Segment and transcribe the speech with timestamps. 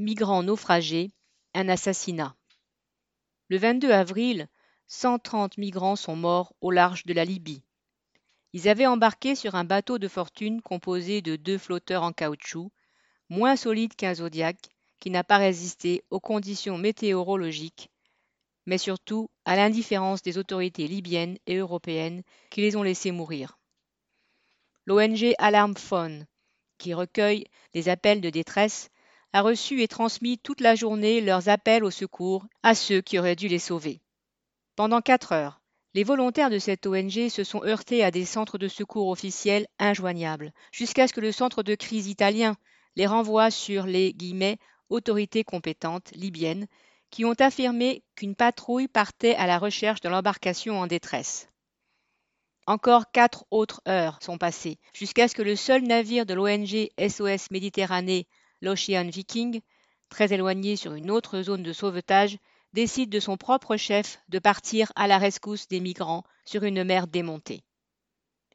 [0.00, 1.10] Migrants naufragés,
[1.54, 2.36] un assassinat.
[3.48, 4.46] Le 22 avril,
[4.86, 7.64] 130 migrants sont morts au large de la Libye.
[8.52, 12.70] Ils avaient embarqué sur un bateau de fortune composé de deux flotteurs en caoutchouc,
[13.28, 14.68] moins solide qu'un Zodiac,
[15.00, 17.90] qui n'a pas résisté aux conditions météorologiques,
[18.66, 23.58] mais surtout à l'indifférence des autorités libyennes et européennes qui les ont laissés mourir.
[24.86, 26.24] L'ONG Alarm Phone,
[26.78, 28.90] qui recueille les appels de détresse,
[29.32, 33.36] a reçu et transmis toute la journée leurs appels au secours à ceux qui auraient
[33.36, 34.00] dû les sauver.
[34.76, 35.60] Pendant quatre heures,
[35.94, 40.52] les volontaires de cette ONG se sont heurtés à des centres de secours officiels injoignables,
[40.72, 42.56] jusqu'à ce que le centre de crise italien
[42.96, 46.66] les renvoie sur les guillemets, autorités compétentes libyennes
[47.10, 51.48] qui ont affirmé qu'une patrouille partait à la recherche de l'embarcation en détresse.
[52.66, 57.50] Encore quatre autres heures sont passées, jusqu'à ce que le seul navire de l'ONG SOS
[57.50, 58.26] Méditerranée,
[58.60, 59.60] l'Ocean Viking,
[60.08, 62.38] très éloigné sur une autre zone de sauvetage,
[62.72, 67.06] décide de son propre chef de partir à la rescousse des migrants sur une mer
[67.06, 67.62] démontée.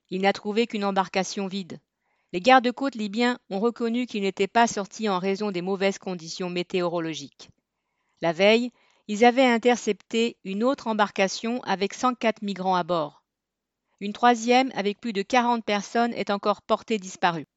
[0.09, 1.79] Il n'a trouvé qu'une embarcation vide.
[2.31, 7.49] Les gardes-côtes libyens ont reconnu qu'il n'était pas sorti en raison des mauvaises conditions météorologiques.
[8.21, 8.71] La veille,
[9.07, 13.23] ils avaient intercepté une autre embarcation avec 104 migrants à bord.
[13.99, 17.47] Une troisième, avec plus de 40 personnes, est encore portée disparue.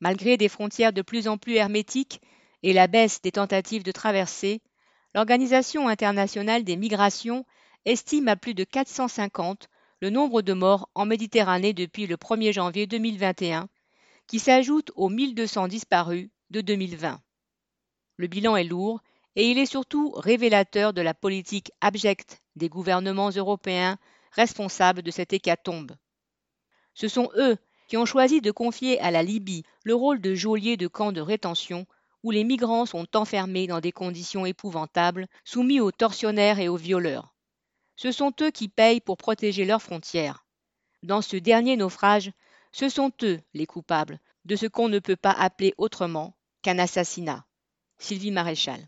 [0.00, 2.20] Malgré des frontières de plus en plus hermétiques
[2.62, 4.60] et la baisse des tentatives de traversée,
[5.14, 7.46] l'Organisation internationale des migrations
[7.84, 9.68] estime à plus de 450
[10.00, 13.68] le nombre de morts en Méditerranée depuis le 1er janvier 2021
[14.26, 17.20] qui s'ajoute aux 1200 disparus de 2020.
[18.16, 19.00] Le bilan est lourd
[19.36, 23.98] et il est surtout révélateur de la politique abjecte des gouvernements européens
[24.32, 25.92] responsables de cette hécatombe.
[26.94, 27.56] Ce sont eux
[27.86, 31.20] qui ont choisi de confier à la Libye le rôle de geôlier de camps de
[31.20, 31.86] rétention
[32.22, 37.34] où les migrants sont enfermés dans des conditions épouvantables, soumis aux tortionnaires et aux violeurs.
[37.94, 40.44] Ce sont eux qui payent pour protéger leurs frontières.
[41.02, 42.32] Dans ce dernier naufrage,
[42.72, 47.46] ce sont eux les coupables de ce qu'on ne peut pas appeler autrement qu'un assassinat.
[47.98, 48.84] Sylvie Maréchal.